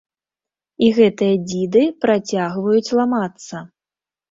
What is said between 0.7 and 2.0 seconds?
І гэтыя дзіды